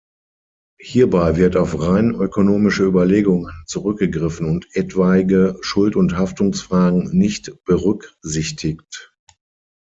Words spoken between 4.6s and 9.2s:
etwaige Schuld- und Haftungsfragen nicht berücksichtigt.